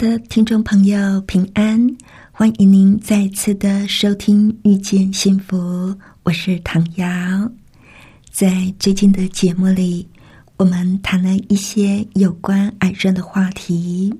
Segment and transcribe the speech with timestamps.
[0.00, 1.86] 的听众朋友，平安！
[2.32, 5.58] 欢迎您再次的收听《遇见幸福》，
[6.22, 7.06] 我是唐瑶。
[8.30, 10.08] 在最近的节目里。
[10.56, 14.10] 我们谈了一些有关癌症的话题，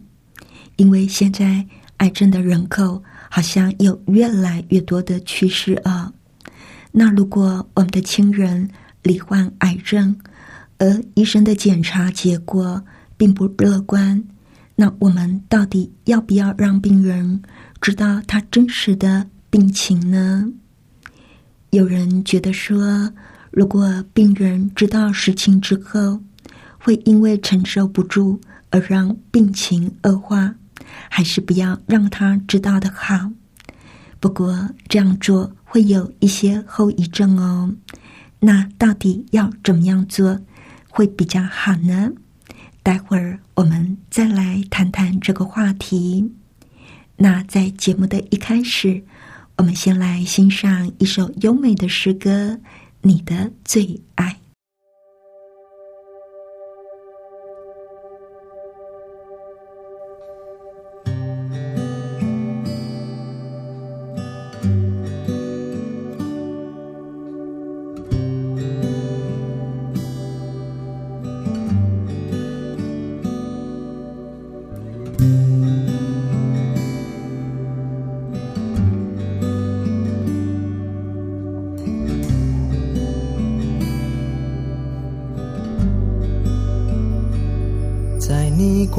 [0.76, 1.64] 因为现在
[1.96, 6.12] 癌症的人口好像有越来越多的趋势啊。
[6.92, 8.68] 那如果我们的亲人
[9.02, 10.14] 罹患癌症，
[10.76, 12.82] 而医生的检查结果
[13.16, 14.22] 并不乐观，
[14.80, 17.42] 那我们到底要不要让病人
[17.82, 20.50] 知道他真实的病情呢？
[21.68, 23.12] 有人觉得说，
[23.50, 26.22] 如果病人知道实情之后，
[26.78, 30.54] 会因为承受不住而让病情恶化，
[31.10, 33.30] 还是不要让他知道的好。
[34.18, 37.74] 不过这样做会有一些后遗症哦。
[38.38, 40.40] 那到底要怎么样做
[40.88, 42.12] 会比较好呢？
[42.82, 46.32] 待会儿我们再来谈谈这个话题。
[47.16, 49.04] 那在节目的一开始，
[49.56, 52.52] 我们先来欣赏一首优美的诗歌
[53.02, 54.38] 《你的最爱》。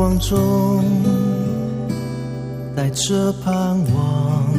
[0.01, 0.84] 光中
[2.75, 4.51] 带着盼望，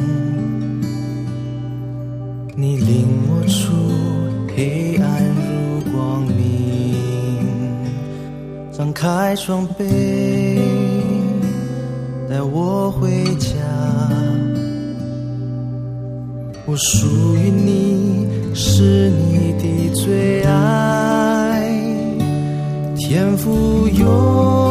[2.54, 3.72] 你领我出
[4.54, 6.94] 黑暗入光明，
[8.70, 9.84] 张开双臂
[12.30, 13.50] 带我回家。
[16.66, 21.69] 我属于你，是你的最爱，
[22.97, 24.61] 天赋有。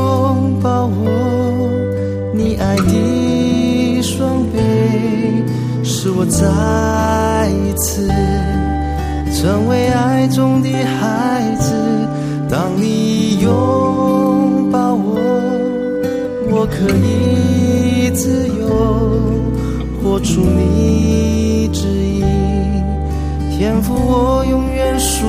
[6.32, 8.08] 再一次
[9.36, 11.74] 成为爱中的孩子。
[12.50, 15.20] 当你拥抱我，
[16.50, 18.66] 我可以自由
[20.02, 22.24] 活出你旨意，
[23.58, 25.26] 天赋我永远属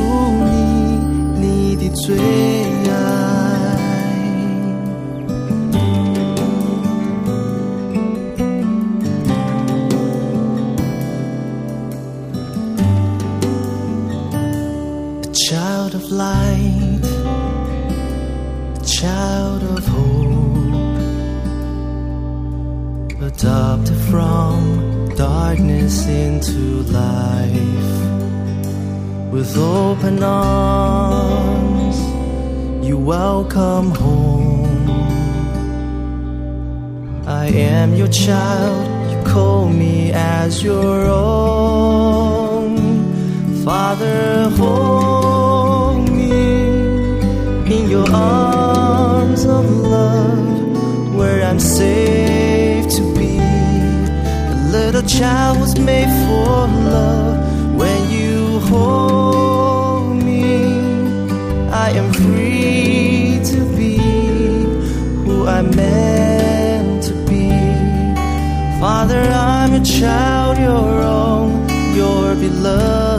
[1.36, 3.21] 你，你的最爱。
[23.42, 27.92] Adopted from darkness into life.
[29.32, 31.98] With open arms
[32.86, 34.90] you welcome home.
[37.26, 42.76] I am your child you call me as your own.
[43.64, 45.41] Father hold me in
[48.10, 53.38] arms of love where i'm safe to be.
[53.38, 57.38] A little child was made for love.
[57.74, 60.44] When you hold me,
[61.70, 63.98] I am free to be
[65.24, 67.50] who I'm meant to be.
[68.80, 73.11] Father, I'm a child, your own, your beloved.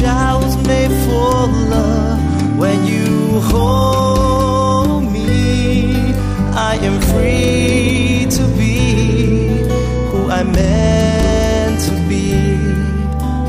[0.00, 2.58] Child made for love.
[2.58, 6.12] When you hold me,
[6.52, 9.64] I am free to be
[10.10, 12.26] who I'm meant to be.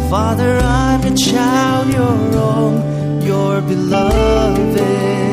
[0.09, 2.17] Father, I'm a child, your
[2.49, 5.26] own, your beloved.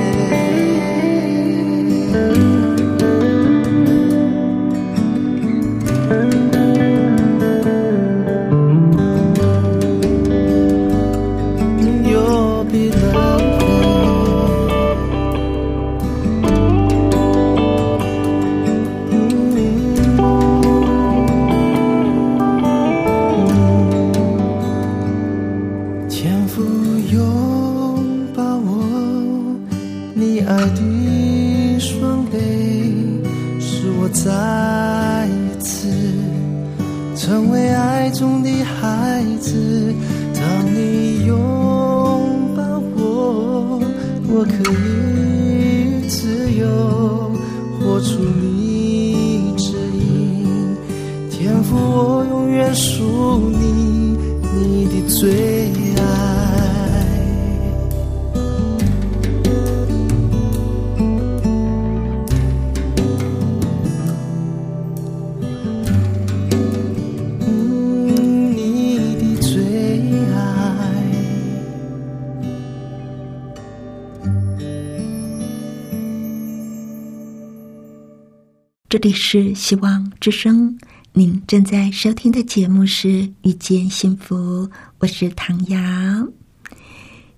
[78.95, 80.79] 这里是希望之声，
[81.13, 83.09] 您正在收听的节目是
[83.43, 84.69] 《遇见幸福》，
[85.01, 85.77] 我是唐瑶。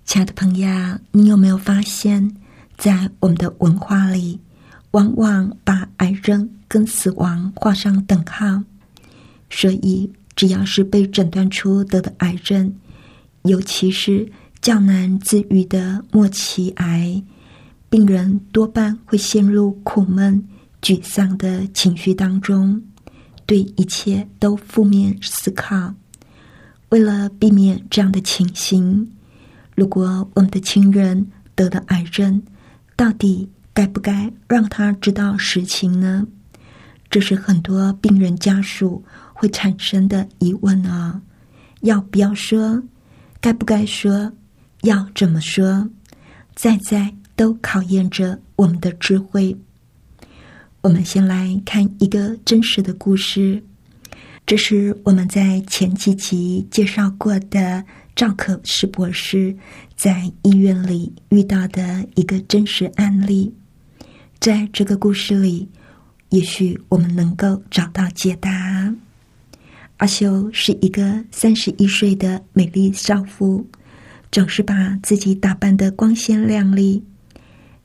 [0.04, 0.68] 亲爱的朋友，
[1.12, 2.36] 你有没有发现，
[2.76, 4.38] 在我们的文化里，
[4.90, 8.62] 往往把癌症跟死亡画上等号？
[9.48, 12.70] 所以，只要是被诊断出得的癌症，
[13.44, 14.30] 尤其是
[14.60, 17.22] 较难自愈的末期癌，
[17.88, 20.46] 病人多半会陷入苦闷、
[20.86, 22.80] 沮丧的情绪当中，
[23.44, 25.92] 对一切都负面思考。
[26.90, 29.10] 为了避免这样的情形，
[29.74, 32.40] 如果我们的亲人得了癌症，
[32.94, 36.24] 到底该不该让他知道实情呢？
[37.10, 41.20] 这是很多病人家属会产生的疑问啊！
[41.80, 42.80] 要不要说？
[43.40, 44.32] 该不该说？
[44.82, 45.90] 要怎么说？
[46.54, 49.58] 在在都考验着我们的智慧。
[50.86, 53.60] 我们先来看一个真实的故事，
[54.46, 57.84] 这是我们在前几集介绍过的
[58.14, 59.56] 赵可士博士
[59.96, 63.52] 在医院里遇到的一个真实案例。
[64.38, 65.68] 在这个故事里，
[66.28, 68.94] 也许我们能够找到解答。
[69.96, 73.66] 阿修是一个三十一岁的美丽少妇，
[74.30, 77.02] 总是把自己打扮得光鲜亮丽。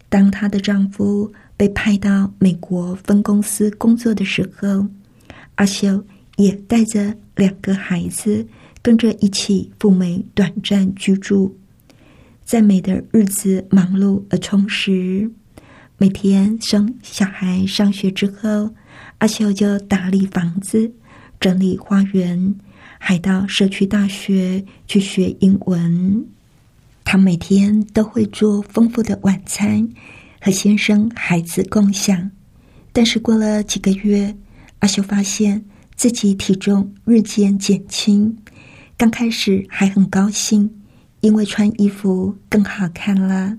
[0.08, 4.88] 当她的丈夫被派到美国分公司工作的时候，
[5.54, 6.04] 阿修
[6.38, 8.48] 也带着两个孩子
[8.82, 11.56] 跟着一起赴美短暂居住。
[12.44, 15.30] 在美的日子忙碌而充实，
[16.00, 18.74] 每天生小孩上学之后，
[19.20, 20.92] 阿修就打理房子、
[21.40, 22.56] 整理花园，
[22.98, 26.26] 还到社区大学去学英文。
[27.04, 29.88] 他每天都会做丰富的晚餐
[30.42, 32.32] 和先生、孩子共享。
[32.92, 34.36] 但是过了几个月，
[34.80, 35.64] 阿修发现
[35.96, 38.36] 自己体重日渐减轻。
[38.98, 40.70] 刚开始还很高兴，
[41.22, 43.56] 因为穿衣服更好看了。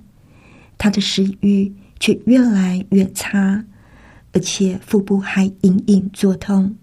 [0.76, 3.64] 他的食欲却越来越差，
[4.32, 6.74] 而且腹部还隐隐作痛。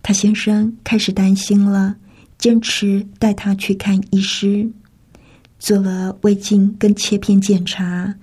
[0.00, 1.96] 他先生开始担心了，
[2.38, 4.70] 坚持带他去看医师。
[5.58, 8.14] 做了胃镜跟切片检查，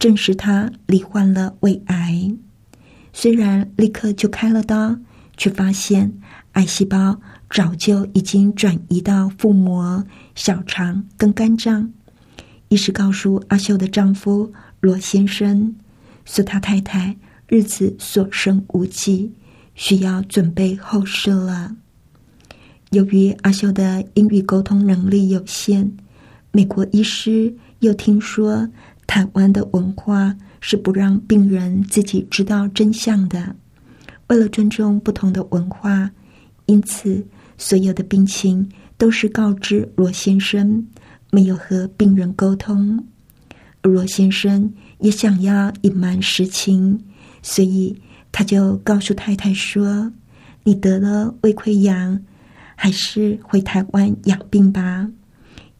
[0.00, 2.34] 证实他罹患了胃癌。
[3.12, 4.96] 虽然立刻就开了刀，
[5.36, 6.12] 却发现
[6.52, 10.04] 癌细胞早就已经转移到腹膜、
[10.34, 11.92] 小肠跟肝脏。
[12.68, 15.74] 医师告诉阿秀的丈夫罗先生，
[16.24, 17.16] 说他太太
[17.46, 19.32] 日子所剩无几，
[19.74, 21.76] 需要准备后事了。
[22.90, 25.92] 由于阿秀的英语沟通能力有限。
[26.52, 28.68] 美国医师又听说
[29.10, 33.56] 台湾的文化是不让病人自己知道真相的。
[34.28, 36.08] 为了尊重不同的文化，
[36.66, 37.26] 因此
[37.58, 40.86] 所有的病情都是告知罗先生，
[41.32, 43.04] 没有和病人沟通。
[43.82, 46.96] 罗先生也想要隐瞒实情，
[47.42, 48.00] 所以
[48.30, 50.12] 他就告诉太太说
[50.62, 52.22] ：“你得了胃溃疡，
[52.76, 55.10] 还是回台湾养病吧，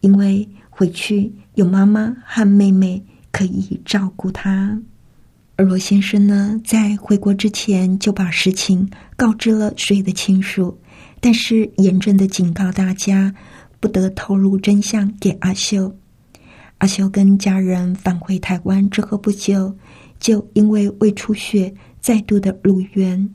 [0.00, 0.49] 因为。”
[0.80, 4.78] 回去有妈妈和妹妹可以照顾他，
[5.56, 10.78] 而罗先生呢，在回国之前就把实情告知了所有的亲属，
[11.20, 13.34] 但是严正的警告大家
[13.78, 15.94] 不得透露真相给阿秀。
[16.78, 19.76] 阿秀跟家人返回台湾之后不久，
[20.18, 23.30] 就因为胃出血再度的入院。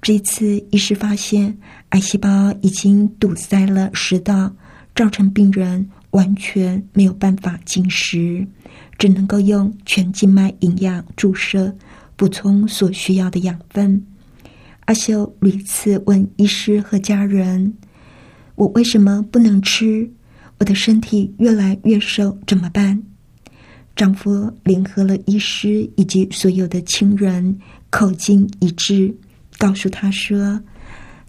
[0.00, 1.58] 这次医师发现
[1.90, 4.54] 癌细胞已经堵塞了食道，
[4.94, 5.88] 造成病人。
[6.12, 8.46] 完全没有办法进食，
[8.98, 11.76] 只能够用全静脉营养注射
[12.16, 14.02] 补充所需要的养分。
[14.86, 17.74] 阿修屡次问医师和家人
[18.56, 20.10] ：“我为什么不能吃？
[20.58, 23.02] 我的身体越来越瘦，怎么办？”
[23.94, 27.58] 丈夫联合了医师以及所有的亲人，
[27.90, 29.14] 口径一致，
[29.58, 30.60] 告诉他说：“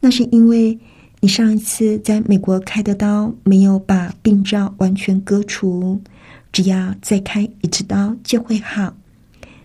[0.02, 0.78] 那是因为
[1.24, 6.02] 你上一次在美国开的刀没有把病灶完全割除，
[6.52, 8.94] 只要再开一次刀就会好。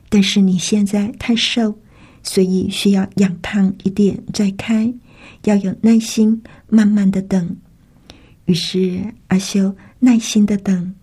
[0.09, 1.77] 但是你现在太瘦，
[2.23, 4.95] 所以需要养胖一点再开，
[5.47, 7.57] 要有耐心，慢慢的等。”
[8.47, 10.95] 于是阿修耐心的等。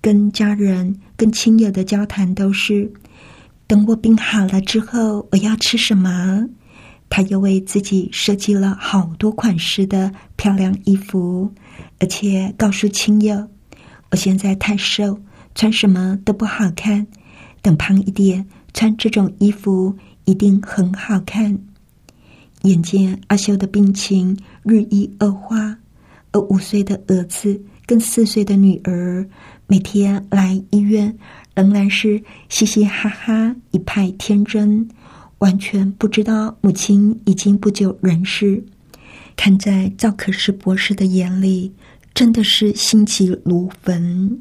[0.00, 2.88] 跟家人、跟亲友的交谈都是：
[3.66, 6.48] 等我病好了之后，我要吃什么？
[7.10, 11.50] 他又为自己设计了好多款式的漂亮衣服，
[11.98, 13.48] 而且告诉亲友：
[14.10, 15.18] 我现在太瘦，
[15.54, 17.06] 穿什么都不好看。
[17.60, 21.58] 等胖一点，穿这种衣服一定很好看。
[22.62, 25.76] 眼见阿修的病情日益恶化，
[26.32, 29.28] 而五岁的儿子跟四岁的女儿。
[29.66, 31.14] 每天来医院，
[31.54, 34.88] 仍然是嘻嘻哈哈，一派天真，
[35.38, 38.62] 完全不知道母亲已经不久人世。
[39.36, 41.72] 看在赵可士博士的眼里，
[42.12, 44.36] 真的是心急如焚。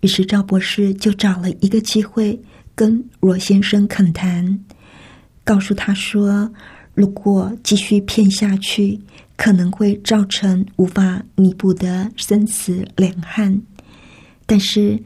[0.00, 2.40] 于是赵博士就找了一个机会
[2.74, 4.58] 跟罗先生恳谈，
[5.44, 6.50] 告诉他说
[6.94, 8.98] ：“如果继续骗下去，
[9.36, 13.60] 可能会造成无法弥补的生死两憾。”
[14.46, 14.98] 但是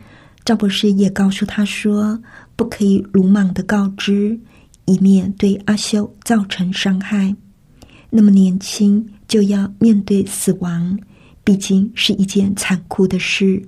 [0.44, 2.22] 赵博士也告诉他说
[2.54, 4.38] ：“不可以鲁莽的告知，
[4.86, 7.34] 以免对阿修造成伤害。
[8.10, 10.98] 那么年轻就要面对死亡，
[11.42, 13.66] 毕竟是一件残酷的事，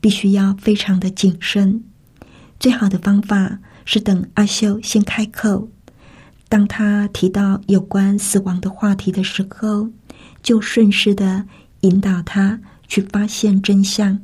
[0.00, 1.82] 必须要非常的谨慎。
[2.58, 5.68] 最好的方法是等阿修先开口，
[6.48, 9.88] 当他提到有关死亡的话题的时候，
[10.42, 11.44] 就顺势的
[11.82, 12.58] 引导他
[12.88, 14.18] 去发现真相。”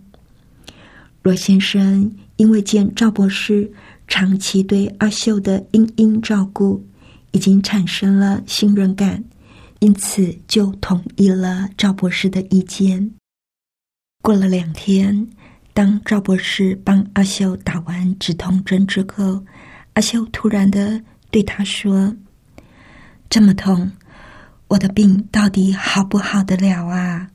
[1.23, 3.71] 罗先生因为见赵博士
[4.06, 6.87] 长期对阿秀的殷殷照顾，
[7.30, 9.25] 已经产生了信任感，
[9.80, 13.12] 因此就同意了赵博士的意见。
[14.23, 15.26] 过了两天，
[15.73, 19.44] 当赵博士帮阿秀打完止痛针之后，
[19.94, 22.14] 阿秀突然的对他说
[23.30, 23.90] ：“这么痛，
[24.68, 27.28] 我的病到底好不好得了啊？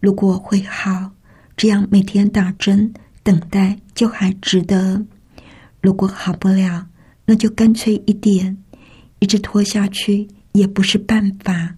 [0.00, 1.10] 如果会好，
[1.56, 2.92] 这样每天打针。”
[3.24, 5.02] 等待就还值得，
[5.84, 6.86] 如果好不了，
[7.26, 8.56] 那就干脆一点，
[9.18, 11.74] 一直拖下去也不是办法。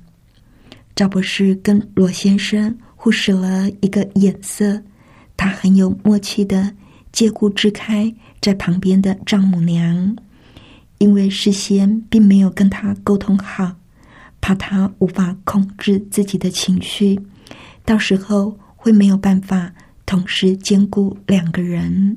[0.95, 4.81] 赵博士跟罗先生互使了一个眼色，
[5.37, 6.73] 他很有默契的
[7.11, 10.15] 借故支开在旁边的丈母娘，
[10.99, 13.75] 因为事先并没有跟他沟通好，
[14.41, 17.19] 怕他无法控制自己的情绪，
[17.85, 19.73] 到时候会没有办法。
[20.07, 22.17] 同时兼顾两个人。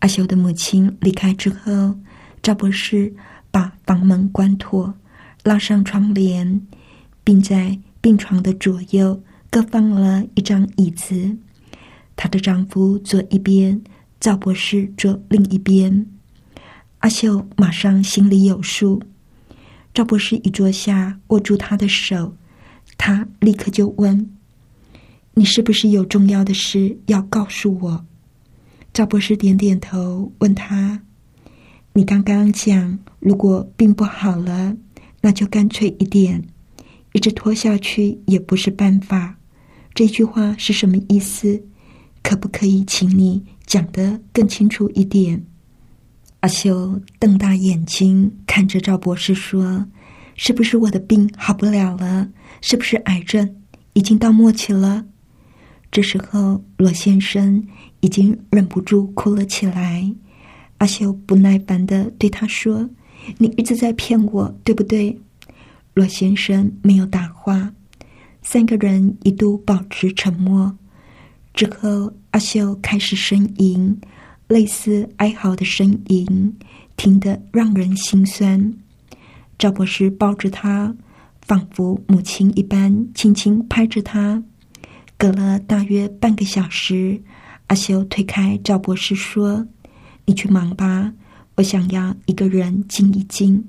[0.00, 1.96] 阿修的母亲离开之后，
[2.42, 3.12] 赵博士
[3.50, 4.94] 把房门关妥，
[5.42, 6.60] 拉上窗帘，
[7.24, 11.36] 并在病床的左右各放了一张椅子。
[12.14, 13.82] 她的丈夫坐一边，
[14.20, 16.06] 赵博士坐另一边。
[17.00, 19.02] 阿秀马上心里有数。
[19.94, 22.36] 赵博士一坐下，握住他的手，
[22.96, 24.30] 他立刻就问。
[25.34, 28.06] 你是不是有重要的事要告诉我？
[28.92, 31.02] 赵博士点点头，问他
[31.94, 34.76] ：“你刚刚讲，如果病不好了，
[35.20, 36.42] 那就干脆一点，
[37.12, 39.36] 一直拖下去也不是办法。
[39.94, 41.62] 这句话是什么意思？
[42.22, 45.44] 可不可以请你讲得更清楚一点？”
[46.40, 49.86] 阿修瞪大眼睛看着赵博士说
[50.34, 52.28] ：“是不是我的病好不了了？
[52.60, 53.56] 是不是癌症
[53.92, 55.06] 已经到末期了？”
[55.90, 57.66] 这时候，罗先生
[58.00, 60.14] 已经忍不住哭了起来。
[60.78, 62.88] 阿修不耐烦的对他说
[63.38, 65.18] ：“你一直在骗我，对不对？”
[65.94, 67.72] 罗先生没有答话。
[68.42, 70.72] 三个人一度保持沉默。
[71.52, 73.98] 之后，阿修开始呻吟，
[74.46, 76.56] 类似哀嚎的呻吟，
[76.96, 78.72] 听得让人心酸。
[79.58, 80.94] 赵博士抱着他，
[81.42, 84.40] 仿佛母亲一般，轻轻拍着他。
[85.18, 87.20] 隔了大约半个小时，
[87.66, 89.66] 阿修推开赵博士说
[90.24, 91.12] ：“你去忙吧，
[91.56, 93.66] 我想要一个人静一静。”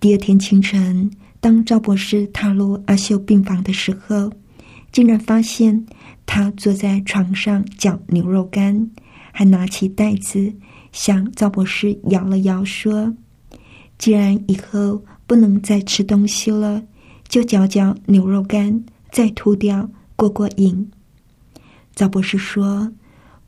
[0.00, 1.08] 第二天清晨，
[1.38, 4.32] 当赵博士踏入阿修病房的时候，
[4.90, 5.86] 竟然发现
[6.26, 8.90] 他坐在床上嚼牛肉干，
[9.30, 10.52] 还拿起袋子
[10.90, 13.14] 向赵博士摇了摇，说
[13.98, 16.82] ：“既然以后不能再吃东西了，
[17.28, 20.90] 就嚼嚼牛肉干，再吐掉。”过过瘾，
[21.94, 22.92] 赵博士说：“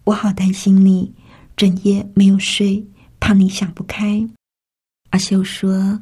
[0.07, 1.13] 我好担心你，
[1.57, 2.87] 整夜没有睡，
[3.19, 4.25] 怕你想不开。”
[5.11, 6.01] 阿秀说：“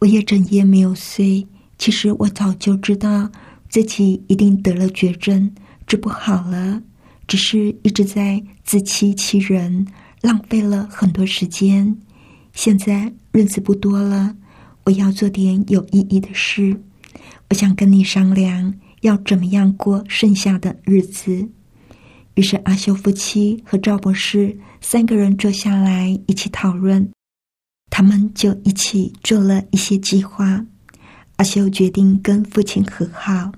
[0.00, 1.46] 我也整夜没有睡，
[1.78, 3.30] 其实我早就知道
[3.68, 5.48] 自己一定得了绝症，
[5.86, 6.82] 治不好了，
[7.28, 9.86] 只是一直在自欺欺人，
[10.22, 11.96] 浪费了很多时间。
[12.52, 14.34] 现在日子不多了，
[14.82, 16.82] 我要做点有意义的事。
[17.48, 21.48] 我想跟你商量，要怎么样过剩下的日子。”
[22.34, 27.10] 于是，阿修夫妻和赵博士三个人坐下来一起讨论，
[27.90, 30.64] 他们就一起做了一些计划。
[31.36, 33.52] 阿修决定跟父亲和好。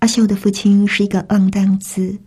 [0.00, 2.18] 阿修的父亲是一个浪荡子，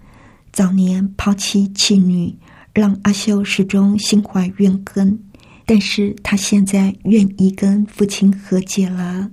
[0.51, 2.33] 早年抛妻弃女，
[2.73, 5.19] 让阿修始终心怀怨恨。
[5.65, 9.29] 但是他现在愿意跟父亲和解了。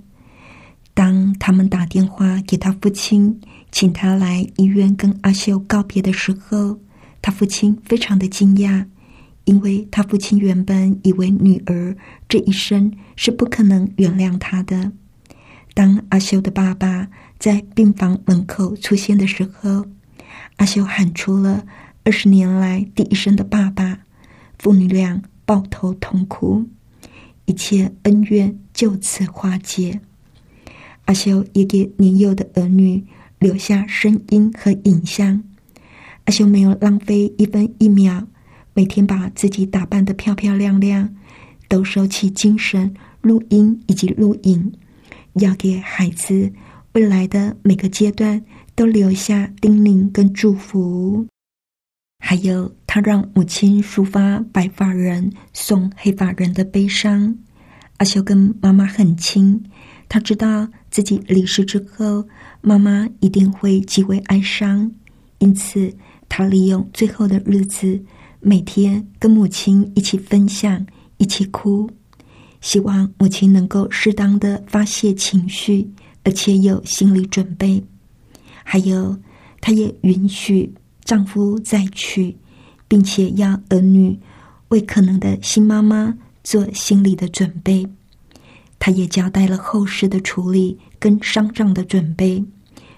[0.93, 3.39] 当他们打电话给他父亲。
[3.73, 6.79] 请他来医院跟阿秀告别的时候，
[7.23, 8.85] 他父亲非常的惊讶，
[9.45, 11.97] 因为他父亲原本以为女儿
[12.29, 14.91] 这一生是不可能原谅他的。
[15.73, 17.07] 当阿秀的爸爸
[17.39, 19.87] 在病房门口出现的时候，
[20.57, 21.65] 阿秀喊出了
[22.03, 24.01] 二十年来第一声的“爸爸”，
[24.59, 26.69] 父女俩抱头痛哭，
[27.45, 29.99] 一切恩怨就此化解。
[31.05, 33.03] 阿秀也给年幼的儿女。
[33.39, 35.43] 留下声音和影像，
[36.23, 38.25] 阿修没有浪费一分一秒，
[38.73, 41.13] 每天把自己打扮的漂漂亮亮，
[41.67, 44.71] 都收起精神录音以及录影，
[45.33, 46.53] 要给孩子
[46.93, 48.41] 未来的每个阶段
[48.75, 51.27] 都留下叮咛跟祝福。
[52.19, 57.37] 还有，他让母亲抒发白发人送黑发人的悲伤。
[57.97, 59.61] 阿修跟妈妈很亲，
[60.07, 62.23] 他知道自己离世之后。
[62.65, 64.89] 妈妈一定会极为哀伤，
[65.39, 65.93] 因此
[66.29, 68.01] 他利用最后的日子，
[68.39, 71.89] 每天跟母亲一起分享，一起哭，
[72.61, 75.91] 希望母亲能够适当的发泄情绪，
[76.23, 77.83] 而且有心理准备。
[78.63, 79.17] 还有，
[79.59, 82.33] 他也允许丈夫再娶，
[82.87, 84.17] 并且要儿女
[84.69, 87.85] 为可能的新妈妈做心理的准备。
[88.85, 92.43] 他也交代了后事的处理跟丧葬的准备。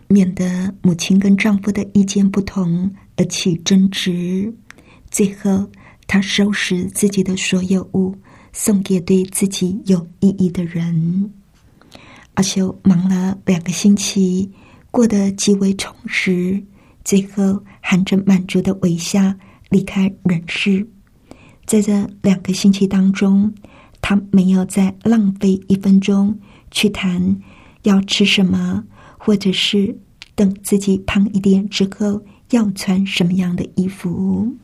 [0.07, 4.51] 免得母亲跟丈夫的意见不同而起争执。
[5.11, 5.69] 最后，
[6.07, 8.15] 她收拾自己的所有物，
[8.51, 11.31] 送给对自己有意义的人。
[12.33, 14.51] 阿修忙了两个星期，
[14.89, 16.59] 过得极为充实。
[17.03, 19.31] 最后，含着满足的微笑
[19.69, 20.87] 离开人世。
[21.67, 23.53] 在这两个星期当中，
[24.07, 26.37] 他没有再浪费一分钟
[26.69, 27.35] 去谈
[27.81, 28.83] 要吃什么。
[29.17, 29.97] 或者是
[30.35, 34.55] 等自己胖一点之后要穿什么样的衣服？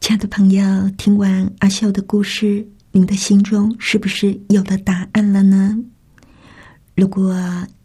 [0.00, 5.76] 亲爱的朋友，听完阿秀的故事，您的心中是不是有了答案了呢？
[6.94, 7.36] 如果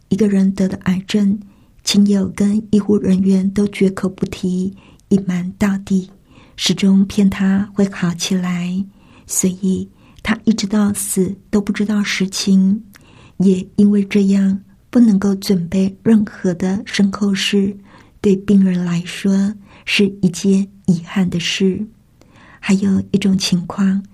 [0.08, 1.38] 一个人得了癌症，
[1.84, 4.74] 亲友跟医护人员都绝口不提，
[5.10, 6.08] 隐瞒到底，
[6.56, 8.82] 始终骗他会好起来，
[9.26, 9.86] 所以
[10.22, 12.82] 他一直到死都不知道实情，
[13.38, 14.60] 也因为这样。
[14.92, 17.74] 不能够准备任何的身后事，
[18.20, 19.54] 对病人来说
[19.86, 21.86] 是一件遗憾的事。
[22.60, 24.04] 还有一种情况，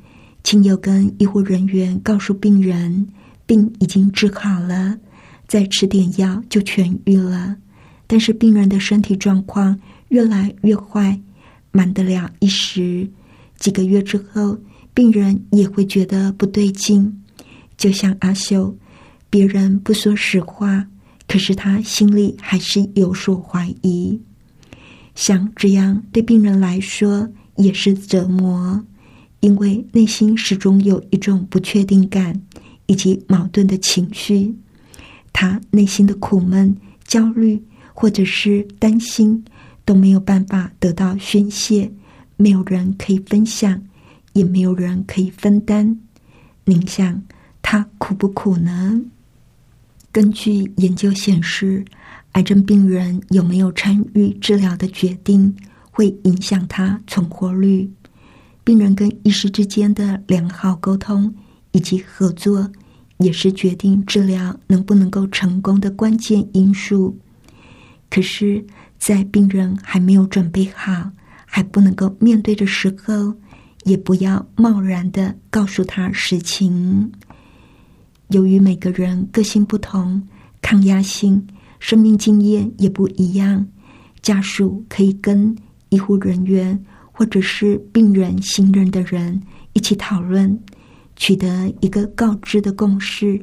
[0.45, 3.09] 亲友跟医护人员告诉病人，
[3.45, 4.97] 病已经治好了，
[5.49, 7.57] 再吃点药就痊愈了。
[8.07, 11.21] 但是病人的身体状况越来越坏，
[11.73, 13.11] 瞒得了一时。
[13.59, 14.57] 几个月之后，
[14.99, 17.23] 病人也会觉得不对劲，
[17.77, 18.77] 就像阿秀。
[19.31, 20.85] 别人不说实话，
[21.29, 24.21] 可是他心里还是有所怀疑。
[25.15, 28.85] 像这样对病人来说也是折磨，
[29.39, 32.43] 因为内心始终有一种不确定感
[32.87, 34.53] 以及矛盾的情绪。
[35.33, 37.63] 他内心的苦闷、焦虑
[37.95, 39.45] 或者是担心
[39.85, 41.89] 都没有办法得到宣泄，
[42.37, 43.81] 没有人可以分享，
[44.39, 45.99] 也没有人可以分担。
[46.65, 47.21] 您想
[47.61, 49.01] 他苦不苦呢？
[50.13, 51.85] 根据研究显示，
[52.33, 55.57] 癌症病人有没有参与治疗的决定，
[55.91, 57.91] 会影响他存活率。
[58.63, 61.35] 病人跟医师之间的良好沟通
[61.73, 62.71] 以及合作，
[63.19, 67.19] 也是决定治疗能不能够成功的关键因素。
[68.09, 68.65] 可是，
[68.99, 71.11] 在病人还没有准备好、
[71.45, 73.35] 还不能够面对的时候，
[73.89, 77.11] 也不要贸然的告诉他实情。
[78.29, 80.23] 由于每个人个性不同，
[80.61, 81.45] 抗压性、
[81.81, 83.67] 生命经验也不一样，
[84.21, 85.57] 家属可以跟
[85.89, 86.79] 医护人员
[87.11, 89.41] 或者是病人信任的人
[89.73, 90.61] 一起讨论，
[91.17, 93.43] 取得一个告知的共识，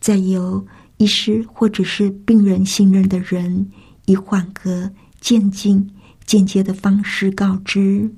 [0.00, 3.70] 再由医师或者是病人信任的人
[4.06, 5.88] 以缓和、渐进、
[6.24, 8.10] 间接的方式告知。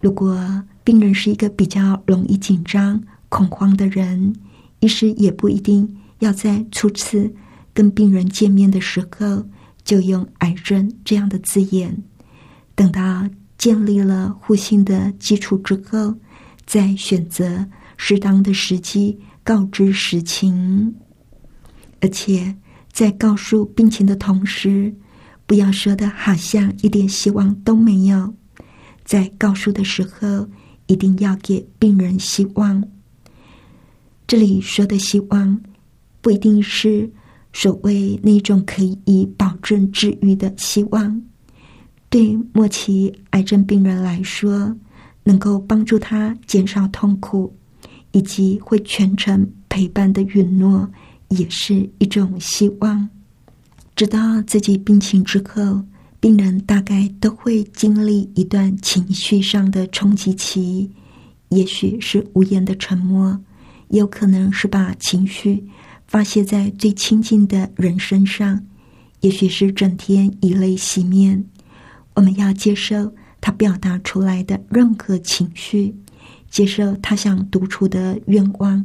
[0.00, 4.34] 如果病人是一个比较容易紧张、恐慌的人，
[4.80, 7.34] 医师也不一定要在初次
[7.72, 9.44] 跟病人见面的时候
[9.84, 12.02] 就用“癌症”这样的字眼。
[12.74, 13.28] 等到
[13.58, 16.14] 建立了互信的基础之后，
[16.66, 20.94] 再选择适当的时机告知实情。
[22.00, 22.54] 而且
[22.92, 24.94] 在告诉病情的同时，
[25.46, 28.34] 不要说的好像一点希望都没有。
[29.06, 30.48] 在告诉的时候，
[30.88, 32.82] 一定要给病人希望。
[34.26, 35.60] 这里说的希望，
[36.20, 37.08] 不一定是
[37.52, 41.22] 所谓那种可以保证治愈的希望。
[42.10, 44.76] 对末期癌症病人来说，
[45.22, 47.54] 能够帮助他减少痛苦，
[48.10, 50.90] 以及会全程陪伴的允诺，
[51.28, 53.08] 也是一种希望。
[53.94, 55.80] 知道自己病情之后。
[56.18, 60.90] 病人大概都会经历一段情绪上的冲击期，
[61.50, 63.38] 也许是无言的沉默，
[63.88, 65.62] 有可能是把情绪
[66.08, 68.60] 发泄在最亲近的人身上，
[69.20, 71.44] 也许是整天以泪洗面。
[72.14, 75.94] 我们要接受他表达出来的任何情绪，
[76.50, 78.84] 接受他想独处的愿望，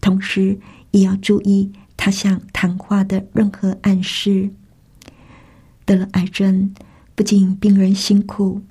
[0.00, 0.58] 同时
[0.90, 4.50] 也要注意他想谈话的任何暗示。
[5.86, 6.74] 得了癌症，
[7.14, 8.62] 不仅病人辛苦，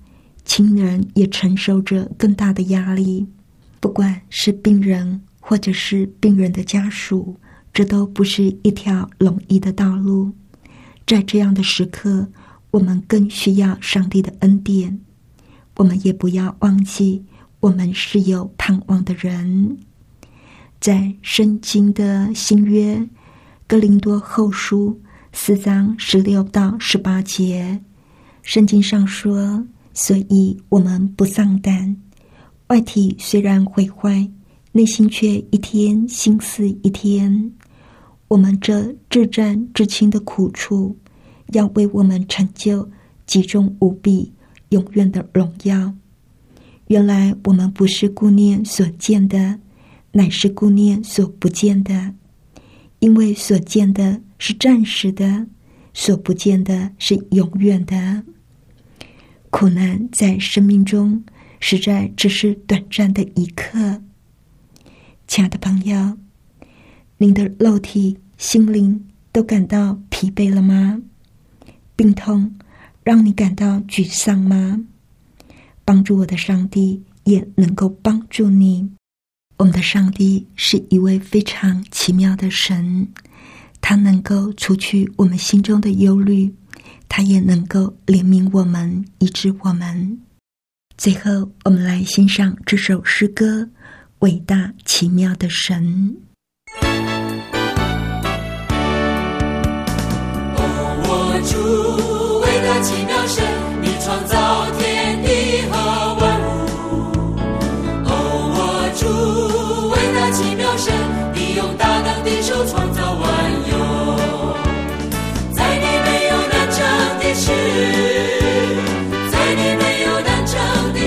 [0.43, 3.27] 亲人也承受着更大的压力。
[3.79, 7.35] 不管是病人或者是病人的家属，
[7.73, 10.31] 这都不是一条容易的道路。
[11.05, 12.29] 在这样的时刻，
[12.71, 14.99] 我们更需要上帝的恩典。
[15.75, 17.25] 我们也不要忘记，
[17.59, 19.77] 我们是有盼望的人。
[20.79, 23.07] 在圣经的新约
[23.67, 24.99] 哥林多后书。
[25.35, 27.81] 四章十六到十八节，
[28.43, 31.97] 圣经上说：“所以我们不丧胆，
[32.67, 34.29] 外体虽然毁坏，
[34.71, 37.51] 内心却一天心思一天。
[38.27, 40.95] 我们这至战至亲的苦处，
[41.47, 42.87] 要为我们成就
[43.25, 44.31] 集中无比、
[44.69, 45.93] 永远的荣耀。
[46.87, 49.59] 原来我们不是顾念所见的，
[50.11, 52.13] 乃是顾念所不见的，
[52.99, 55.47] 因为所见的。”是暂时的，
[55.93, 58.25] 所不见的是永远的。
[59.49, 61.23] 苦难在生命中
[61.61, 64.01] 实在只是短暂的一刻。
[65.29, 66.17] 亲爱的朋友，
[67.19, 71.01] 您的肉体、心灵都感到疲惫了吗？
[71.95, 72.53] 病痛
[73.01, 74.83] 让你感到沮丧吗？
[75.85, 78.91] 帮助我的上帝也能够帮助你。
[79.55, 83.07] 我们的上帝是一位非常奇妙的神。
[83.85, 86.55] 他能够除去我们心中的忧虑，
[87.09, 90.17] 他也能够怜悯我们，医治我们。
[90.97, 93.63] 最后，我们来欣赏这首诗歌
[94.19, 95.83] 《伟大奇妙的神》。
[100.55, 100.61] 哦，
[101.03, 101.11] 我
[101.51, 103.43] 主，伟大奇妙神，
[103.81, 104.82] 你创造天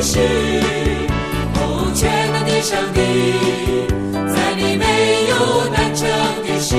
[0.08, 0.20] 是，
[1.56, 3.00] 哦，全能的上帝，
[4.32, 4.84] 在你没
[5.30, 5.34] 有
[5.72, 6.06] 难成
[6.46, 6.76] 的事，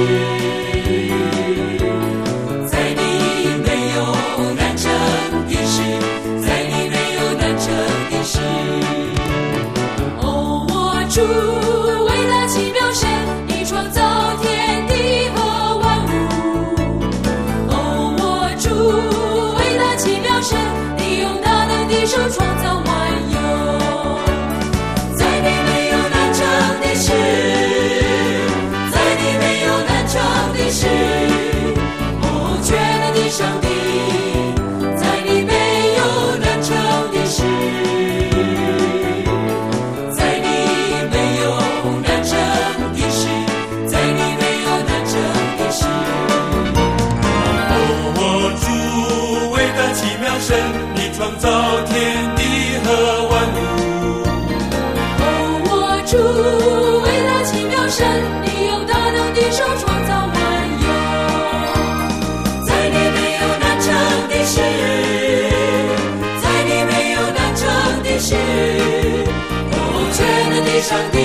[70.88, 71.17] 全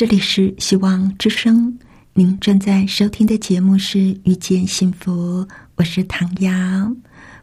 [0.00, 1.78] 这里是希望之声，
[2.14, 6.50] 您正在收听的节目是《遇见幸福》，我是唐瑶。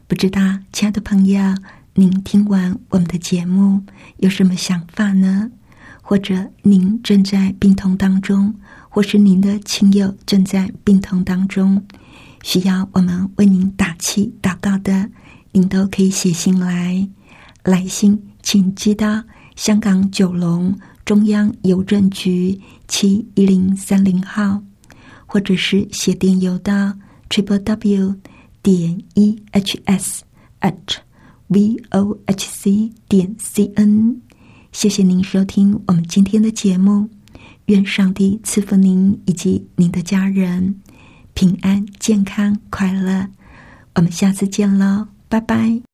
[0.08, 0.40] 不知道，
[0.72, 1.54] 亲爱的朋友，
[1.94, 3.84] 您听完我们的节目
[4.16, 5.52] 有什么想法呢？
[6.02, 8.52] 或者您正在病痛当中，
[8.88, 11.86] 或是您的亲友正在病痛当中，
[12.42, 15.08] 需要我们为您打气祷告的，
[15.52, 17.08] 您都可以写信来。
[17.62, 19.22] 来信请寄到
[19.54, 20.76] 香港九龙
[21.08, 24.62] 中央邮政局七一零三零号，
[25.24, 26.92] 或者是写电邮到
[27.30, 28.14] triple w
[28.62, 30.22] 点 e h s
[30.60, 30.74] at
[31.46, 34.20] v o h c 点 c n。
[34.70, 37.08] 谢谢您收听我们今天的节目，
[37.68, 40.78] 愿上帝赐福您以及您的家人
[41.32, 43.26] 平安、健康、快乐。
[43.94, 45.87] 我们下次见喽，拜拜。